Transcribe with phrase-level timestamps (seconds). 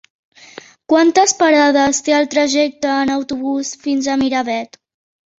[0.91, 4.81] Quantes parades té el trajecte en autobús fins a Miravet?